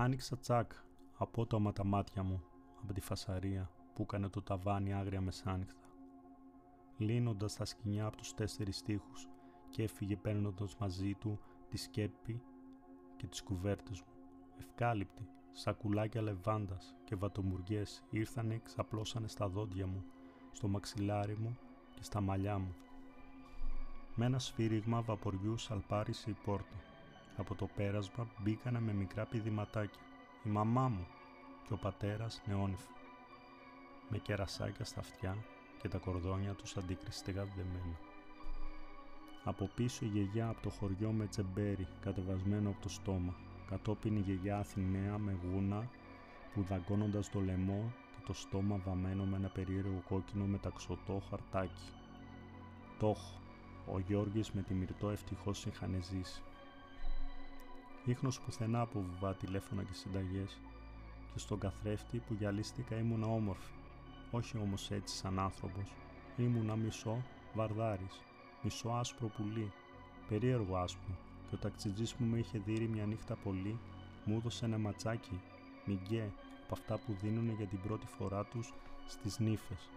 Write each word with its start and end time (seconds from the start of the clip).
Άνοιξα 0.00 0.38
τσακ 0.38 0.72
απότομα 1.16 1.72
τα 1.72 1.84
μάτια 1.84 2.22
μου 2.22 2.42
από 2.82 2.92
τη 2.92 3.00
φασαρία 3.00 3.70
που 3.94 4.02
έκανε 4.02 4.28
το 4.28 4.42
ταβάνι 4.42 4.94
άγρια 4.94 5.20
μεσάνυχτα. 5.20 5.86
Λύνοντας 6.96 7.56
τα 7.56 7.64
σκηνιά 7.64 8.06
από 8.06 8.16
τους 8.16 8.34
τέσσερις 8.34 8.82
τείχους 8.82 9.28
και 9.70 9.82
έφυγε 9.82 10.16
παίρνοντας 10.16 10.76
μαζί 10.76 11.14
του 11.14 11.38
τη 11.68 11.76
σκέπη 11.76 12.42
και 13.16 13.26
τις 13.26 13.42
κουβέρτες 13.42 14.00
μου. 14.00 14.12
Ευκάλυπτοι, 14.58 15.28
σακουλάκια 15.50 16.22
λεβάντας 16.22 16.94
και 17.04 17.14
βατομουριές 17.14 18.04
ήρθανε 18.10 18.60
ξαπλώσανε 18.64 19.28
στα 19.28 19.48
δόντια 19.48 19.86
μου, 19.86 20.04
στο 20.52 20.68
μαξιλάρι 20.68 21.36
μου 21.38 21.58
και 21.94 22.02
στα 22.02 22.20
μαλλιά 22.20 22.58
μου. 22.58 22.74
Με 24.14 24.26
ένα 24.26 24.38
σφύριγμα 24.38 25.02
βαποριού 25.02 25.56
σαλπάρισε 25.56 26.30
η 26.30 26.36
πόρτα. 26.44 26.87
Από 27.38 27.54
το 27.54 27.68
πέρασμα 27.76 28.28
μπήκανε 28.38 28.80
με 28.80 28.92
μικρά 28.92 29.24
πηδηματάκια. 29.24 30.00
Η 30.44 30.48
μαμά 30.48 30.88
μου 30.88 31.06
και 31.66 31.72
ο 31.72 31.76
πατέρας 31.76 32.42
νεόνυφοι. 32.46 32.88
Με 34.08 34.18
κερασάκια 34.18 34.84
στα 34.84 35.00
αυτιά 35.00 35.36
και 35.80 35.88
τα 35.88 35.98
κορδόνια 35.98 36.52
τους 36.52 36.76
αντικριστικά 36.76 37.44
δεμένα. 37.44 37.98
Από 39.44 39.70
πίσω 39.74 40.04
η 40.04 40.08
γιαγιά 40.08 40.48
από 40.48 40.62
το 40.62 40.70
χωριό 40.70 41.10
με 41.10 41.26
τσεμπέρι 41.26 41.86
κατεβασμένο 42.00 42.70
από 42.70 42.80
το 42.80 42.88
στόμα. 42.88 43.34
Κατόπιν 43.70 44.16
η 44.16 44.20
γιαγιά 44.20 44.58
Αθηναία 44.58 45.18
με 45.18 45.38
γούνα 45.42 45.88
που 46.54 46.62
δαγκώνοντας 46.62 47.30
το 47.30 47.40
λαιμό 47.40 47.92
και 48.10 48.22
το 48.26 48.32
στόμα 48.32 48.80
βαμμένο 48.84 49.24
με 49.24 49.36
ένα 49.36 49.48
περίεργο 49.48 50.02
κόκκινο 50.08 50.44
μεταξωτό 50.44 51.22
χαρτάκι. 51.30 51.92
Τόχ, 52.98 53.18
ο 53.92 53.98
Γιώργης 53.98 54.50
με 54.50 54.62
τη 54.62 54.74
Μυρτώ 54.74 55.10
ευτυχώς 55.10 55.66
είχαν 55.66 56.02
ζήσει. 56.02 56.42
Ήχνος 58.08 58.40
πουθενά 58.40 58.80
από 58.80 59.00
βουβά 59.00 59.34
τηλέφωνα 59.34 59.82
και 59.82 59.92
συνταγές 59.92 60.60
και 61.32 61.38
στον 61.38 61.58
καθρέφτη 61.58 62.18
που 62.18 62.34
γυαλίστηκα 62.34 62.96
ήμουνα 62.96 63.26
όμορφη, 63.26 63.72
όχι 64.30 64.58
όμως 64.58 64.90
έτσι 64.90 65.16
σαν 65.16 65.38
άνθρωπος. 65.38 65.94
Ήμουνα 66.36 66.76
μισό 66.76 67.22
βαρδάρης, 67.54 68.22
μισό 68.62 68.88
άσπρο 68.88 69.26
πουλί, 69.26 69.72
περίεργο 70.28 70.76
άσπρο 70.76 71.14
και 71.48 71.54
ο 71.54 71.58
ταξιτζής 71.58 72.14
μου 72.14 72.26
με 72.26 72.38
είχε 72.38 72.58
δει 72.58 72.86
μια 72.86 73.06
νύχτα 73.06 73.36
πολύ, 73.36 73.78
μου 74.24 74.36
έδωσε 74.36 74.64
ένα 74.64 74.78
ματσάκι, 74.78 75.40
μιγκέ, 75.86 76.32
από 76.64 76.74
αυτά 76.74 76.98
που 76.98 77.16
δίνουν 77.20 77.54
για 77.56 77.66
την 77.66 77.80
πρώτη 77.80 78.06
φορά 78.06 78.44
τους 78.44 78.74
στις 79.06 79.38
νύφες. 79.38 79.90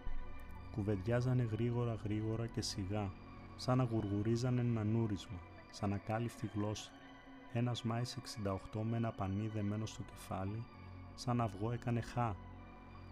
Κουβεντιάζανε 0.74 1.42
γρήγορα 1.42 1.94
γρήγορα 2.04 2.46
και 2.46 2.60
σιγά, 2.60 3.10
σαν 3.56 3.78
να 3.78 3.84
γουργουρίζανε 3.84 4.60
ένα 4.60 4.84
νούρισμα, 4.84 5.38
σαν 5.70 5.92
ακάλυφτη 5.92 6.50
γλώσσα. 6.54 6.90
Ένας 7.54 7.82
Μάης 7.82 8.16
68 8.44 8.82
με 8.82 8.96
ένα 8.96 9.10
πανί 9.10 9.46
δεμένο 9.46 9.86
στο 9.86 10.02
κεφάλι, 10.02 10.64
σαν 11.14 11.40
αυγό 11.40 11.72
έκανε 11.72 12.00
χά, 12.00 12.34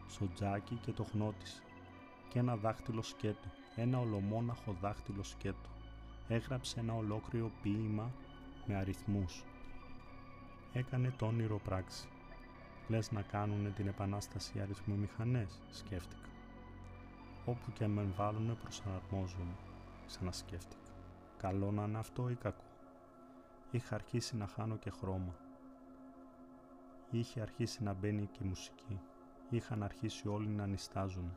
στο 0.09 0.29
τζάκι 0.35 0.75
και 0.75 0.93
το 0.93 1.05
χνώτισε. 1.05 1.63
Και 2.29 2.39
ένα 2.39 2.57
δάχτυλο 2.57 3.03
σκέτο, 3.03 3.49
ένα 3.77 3.99
ολομόναχο 3.99 4.77
δάχτυλο 4.81 5.23
σκέτο. 5.23 5.69
Έγραψε 6.29 6.81
ένα 6.81 6.95
ολόκληρο 6.95 7.51
ποίημα 7.63 8.13
με 8.67 8.77
αριθμούς. 8.77 9.45
Έκανε 10.73 11.13
το 11.17 11.27
όνειρο 11.27 11.59
πράξη. 11.59 12.09
Λες 12.89 13.11
να 13.11 13.23
κάνουνε 13.23 13.69
την 13.71 13.87
επανάσταση 13.87 14.61
αριθμομηχανές, 14.61 15.63
σκέφτηκα. 15.71 16.29
Όπου 17.45 17.73
και 17.73 17.87
με 17.87 18.07
βάλουνε 18.17 18.55
προσαρμόζομαι, 18.55 19.55
ξανασκέφτηκα. 20.07 20.81
Καλό 21.39 21.71
να 21.71 21.85
είναι 21.85 21.99
αυτό 21.99 22.31
ή 22.31 22.35
κακό; 22.35 22.70
Είχα 23.71 23.95
αρχίσει 23.95 24.37
να 24.37 24.47
χάνω 24.47 24.77
και 24.77 24.91
χρώμα. 24.91 25.35
Είχε 27.11 27.41
αρχίσει 27.41 27.83
να 27.83 27.93
μπαίνει 27.93 28.27
και 28.27 28.45
μουσική. 28.45 29.01
Είχαν 29.51 29.83
αρχίσει 29.83 30.29
όλοι 30.29 30.49
να 30.49 30.67
νιστάζουν, 30.67 31.37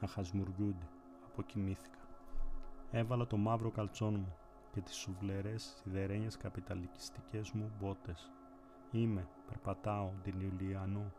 να 0.00 0.08
χασμουριούνται. 0.08 0.88
Αποκοιμήθηκα. 1.26 1.98
Έβαλα 2.90 3.26
το 3.26 3.36
μαύρο 3.36 3.70
καλτσόν 3.70 4.14
μου 4.14 4.36
και 4.72 4.80
τις 4.80 4.94
σουβλερές 4.94 5.62
σιδερένιες 5.62 6.36
καπιταλικιστικές 6.36 7.52
μου 7.52 7.72
μπότες. 7.78 8.32
Είμαι, 8.90 9.28
περπατάω, 9.46 10.12
την 10.22 10.40
Ιουλιανό, 10.40 11.12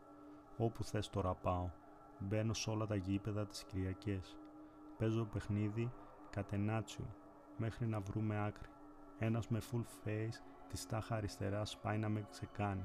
όπου 0.56 0.84
θες 0.84 1.10
τώρα 1.10 1.34
πάω. 1.34 1.70
Μπαίνω 2.18 2.52
σε 2.52 2.70
όλα 2.70 2.86
τα 2.86 2.94
γήπεδα 2.94 3.46
τις 3.46 3.64
Κυριακές. 3.64 4.36
Παίζω 4.98 5.24
παιχνίδι 5.24 5.92
κατενάτσιο, 6.30 7.04
μέχρι 7.56 7.86
να 7.86 8.00
βρούμε 8.00 8.46
άκρη. 8.46 8.68
Ένας 9.24 9.48
με 9.48 9.60
full 9.72 10.06
face 10.06 10.38
τη 10.68 10.86
τάχα 10.86 11.16
αριστεράς 11.16 11.78
πάει 11.78 11.98
να 11.98 12.08
με 12.08 12.26
ξεκάνει. 12.30 12.84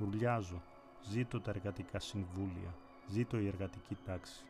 Ουρλιάζω. 0.00 0.62
Ζήτω 1.02 1.40
τα 1.40 1.50
εργατικά 1.50 1.98
συμβούλια. 1.98 2.74
Ζήτω 3.06 3.38
η 3.38 3.46
εργατική 3.46 3.96
τάξη. 4.04 4.44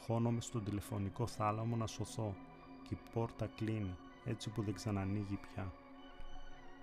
Χώνομαι 0.00 0.40
στον 0.40 0.64
τηλεφωνικό 0.64 1.26
θάλαμο 1.26 1.76
να 1.76 1.86
σωθώ 1.86 2.34
και 2.82 2.94
η 2.94 2.98
πόρτα 3.12 3.46
κλείνει 3.56 3.96
έτσι 4.24 4.50
που 4.50 4.62
δεν 4.62 4.74
ξανανοίγει 4.74 5.38
πια. 5.42 5.72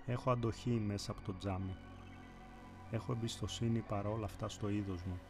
Έχω 0.06 0.30
αντοχή 0.30 0.70
μέσα 0.70 1.10
από 1.10 1.20
το 1.20 1.38
τζάμι. 1.38 1.76
Έχω 2.90 3.12
εμπιστοσύνη 3.12 3.80
παρόλα 3.80 4.24
αυτά 4.24 4.48
στο 4.48 4.68
είδος 4.68 5.02
μου. 5.02 5.20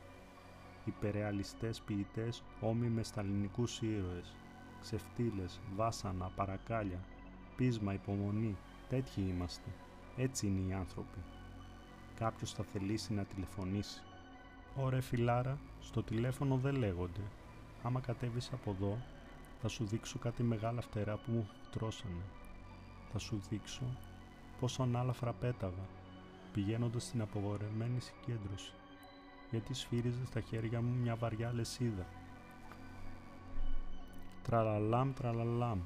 Υπερεαλιστές 0.84 1.80
ποιητές 1.80 2.42
όμοι 2.60 2.88
με 2.88 3.02
σταλινικούς 3.02 3.82
ήρωες. 3.82 4.34
Ξεφτύλες, 4.80 5.60
βάσανα, 5.74 6.30
παρακάλια, 6.36 7.00
πείσμα, 7.56 7.92
υπομονή. 7.92 8.56
Τέτοιοι 8.88 9.20
είμαστε. 9.20 9.70
Έτσι 10.16 10.46
είναι 10.46 10.60
οι 10.70 10.72
άνθρωποι. 10.72 11.18
Κάποιος 12.18 12.52
θα 12.52 12.64
θελήσει 12.64 13.12
να 13.14 13.24
τηλεφωνήσει. 13.24 14.02
Ωραία 14.76 15.02
φιλάρα, 15.02 15.58
στο 15.80 16.02
τηλέφωνο 16.02 16.56
δεν 16.56 16.74
λέγονται. 16.74 17.20
Άμα 17.82 18.00
κατέβεις 18.00 18.52
από 18.52 18.70
εδώ, 18.70 18.98
θα 19.60 19.68
σου 19.68 19.84
δείξω 19.84 20.18
κάτι 20.18 20.42
μεγάλα 20.42 20.80
φτερά 20.80 21.16
που 21.16 21.32
μου 21.32 21.48
τρώσανε. 21.70 22.24
Θα 23.12 23.18
σου 23.18 23.42
δείξω 23.48 23.84
πόσο 24.60 24.82
ανάλαφρα 24.82 25.32
πέταγα, 25.32 25.86
πηγαίνοντας 26.52 27.02
στην 27.02 27.20
απογορευμένη 27.20 28.00
συγκέντρωση, 28.00 28.72
γιατί 29.50 29.74
σφύριζε 29.74 30.24
στα 30.24 30.40
χέρια 30.40 30.82
μου 30.82 30.94
μια 31.02 31.14
βαριά 31.14 31.52
λεσίδα. 31.54 32.06
Τραλαλάμ, 34.42 35.12
τραλαλάμ. 35.12 35.80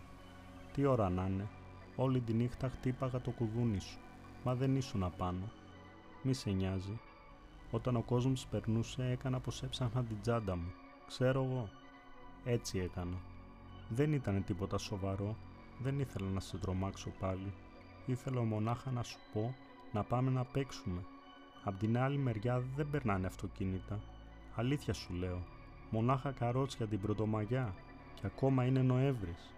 Τι 0.73 0.85
ώρα 0.85 1.09
να 1.09 1.27
είναι; 1.27 1.49
Όλη 2.00 2.20
τη 2.20 2.32
νύχτα 2.32 2.69
χτύπαγα 2.69 3.20
το 3.20 3.31
κουδούνι 3.31 3.81
σου, 3.81 3.98
μα 4.44 4.54
δεν 4.54 4.76
ήσουν 4.76 5.03
απάνω. 5.03 5.50
Μη 6.22 6.34
σε 6.34 6.50
νοιάζει. 6.50 6.98
Όταν 7.70 7.97
ο 7.97 8.03
κόσμος 8.03 8.47
περνούσε 8.47 9.10
έκανα 9.10 9.41
πως 9.41 9.62
έψαχνα 9.62 10.04
την 10.04 10.20
τσάντα 10.20 10.56
μου. 10.56 10.72
Ξέρω 11.06 11.42
εγώ. 11.42 11.69
Έτσι 12.44 12.78
έκανα. 12.78 13.16
Δεν 13.88 14.12
ήταν 14.12 14.44
τίποτα 14.44 14.78
σοβαρό. 14.78 15.37
Δεν 15.78 16.00
ήθελα 16.00 16.28
να 16.28 16.41
σε 16.41 16.56
τρομάξω 16.56 17.10
πάλι. 17.20 17.53
Ήθελα 18.06 18.42
μονάχα 18.42 18.91
να 18.91 19.03
σου 19.03 19.19
πω 19.32 19.54
να 19.92 20.03
πάμε 20.03 20.31
να 20.31 20.44
παίξουμε. 20.44 21.04
Απ' 21.64 21.78
την 21.78 21.98
άλλη 21.98 22.19
μεριά 22.19 22.62
δεν 22.76 22.91
περνάνε 22.91 23.26
αυτοκίνητα. 23.26 24.00
Αλήθεια 24.54 24.92
σου 24.92 25.12
λέω. 25.12 25.42
Μονάχα 25.91 26.31
καρότσια 26.32 26.87
την 26.87 27.00
Πρωτομαγιά 27.00 27.75
και 28.14 28.26
ακόμα 28.26 28.64
είναι 28.64 28.82
Νοέμβρης. 28.82 29.54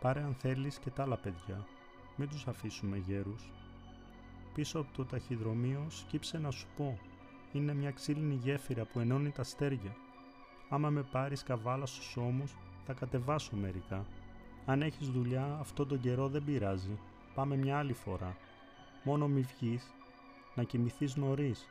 Πάρε 0.00 0.22
αν 0.22 0.34
θέλεις 0.34 0.78
και 0.78 0.90
τα 0.90 1.02
άλλα 1.02 1.16
παιδιά. 1.16 1.66
Μην 2.16 2.28
τους 2.28 2.46
αφήσουμε 2.46 2.96
γέρους. 2.96 3.50
Πίσω 4.54 4.78
από 4.78 4.88
το 4.96 5.04
ταχυδρομείο 5.04 5.86
σκύψε 5.88 6.38
να 6.38 6.50
σου 6.50 6.66
πω. 6.76 6.98
Είναι 7.52 7.74
μια 7.74 7.90
ξύλινη 7.90 8.34
γέφυρα 8.34 8.84
που 8.84 9.00
ενώνει 9.00 9.30
τα 9.30 9.40
αστέρια. 9.40 9.96
Άμα 10.68 10.90
με 10.90 11.02
πάρεις 11.02 11.42
καβάλα 11.42 11.86
στους 11.86 12.16
ώμους, 12.16 12.56
θα 12.86 12.92
κατεβάσω 12.92 13.56
μερικά. 13.56 14.06
Αν 14.66 14.82
έχεις 14.82 15.08
δουλειά, 15.08 15.56
αυτό 15.60 15.86
τον 15.86 16.00
καιρό 16.00 16.28
δεν 16.28 16.44
πειράζει. 16.44 16.98
Πάμε 17.34 17.56
μια 17.56 17.78
άλλη 17.78 17.92
φορά. 17.92 18.36
Μόνο 19.04 19.28
μη 19.28 19.40
βγεις, 19.40 19.92
να 20.54 20.62
κοιμηθείς 20.62 21.16
νωρίς. 21.16 21.68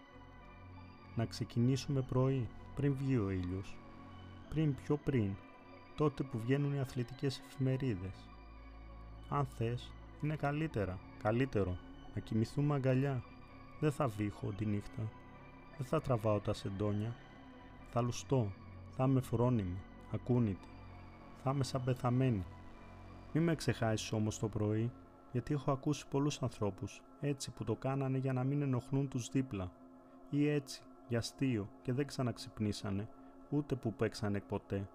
Να 1.15 1.25
ξεκινήσουμε 1.25 2.01
πρωί, 2.01 2.47
πριν 2.75 2.93
βγει 2.93 3.17
ο 3.17 3.29
ήλιος. 3.29 3.75
Πριν 4.49 4.75
πιο 4.75 4.97
πριν, 4.97 5.29
τότε 5.95 6.23
που 6.23 6.39
βγαίνουν 6.39 6.73
οι 6.73 6.79
αθλητικές 6.79 7.41
εφημερίδες. 7.45 8.27
Αν 9.29 9.45
θες, 9.57 9.91
είναι 10.23 10.35
καλύτερα, 10.35 10.99
καλύτερο, 11.23 11.77
να 12.13 12.21
κοιμηθούμε 12.21 12.75
αγκαλιά. 12.75 13.23
Δεν 13.79 13.91
θα 13.91 14.07
βήχω 14.07 14.51
τη 14.57 14.65
νύχτα. 14.65 15.11
Δεν 15.77 15.85
θα 15.85 16.01
τραβάω 16.01 16.39
τα 16.39 16.53
σεντόνια. 16.53 17.15
Θα 17.91 18.01
λουστώ. 18.01 18.51
Θα 18.95 19.03
είμαι 19.03 19.21
φρόνιμη, 19.21 19.81
ακούνητη. 20.11 20.67
Θα 21.43 21.51
είμαι 21.51 21.63
σαν 21.63 21.83
πεθαμένη. 21.83 22.45
Μη 23.33 23.41
με 23.41 23.55
ξεχάσεις 23.55 24.11
όμως 24.11 24.39
το 24.39 24.47
πρωί, 24.47 24.91
γιατί 25.31 25.53
έχω 25.53 25.71
ακούσει 25.71 26.07
πολλούς 26.07 26.41
ανθρώπους 26.41 27.01
έτσι 27.21 27.51
που 27.51 27.63
το 27.63 27.75
κάνανε 27.75 28.17
για 28.17 28.33
να 28.33 28.43
μην 28.43 28.61
ενοχλούν 28.61 29.07
τους 29.07 29.29
δίπλα. 29.29 29.71
Ή 30.29 30.47
έτσι, 30.47 30.81
για 31.07 31.17
αστείο 31.17 31.69
και 31.81 31.93
δεν 31.93 32.07
ξαναξυπνήσανε, 32.07 33.09
ούτε 33.49 33.75
που 33.75 33.93
παίξανε 33.93 34.39
ποτέ. 34.39 34.89